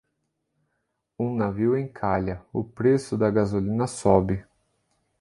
Um 1.19 1.35
navio 1.37 1.77
encalha, 1.77 2.43
o 2.51 2.63
preço 2.63 3.15
da 3.15 3.29
gasolina 3.29 3.85
sobe 3.85 4.43